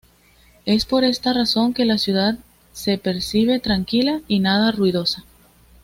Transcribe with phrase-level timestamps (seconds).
[0.65, 2.39] Es por esta razón que la ciudad
[2.71, 5.25] se percibe tranquila y nada ruidosa.